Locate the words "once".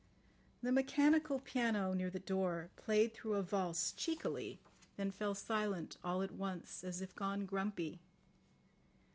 6.31-6.83